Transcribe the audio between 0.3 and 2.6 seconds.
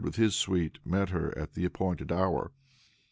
suite, met her at the appointed hour.